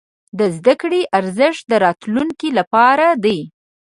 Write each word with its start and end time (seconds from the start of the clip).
د 0.37 0.39
زده 0.57 0.73
کړې 0.81 1.01
ارزښت 1.17 1.63
د 1.71 1.73
راتلونکي 1.85 2.49
لپاره 2.59 3.05
دی. 3.23 3.39